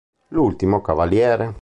L'ultimo 0.29 0.81
cavaliere 0.81 1.47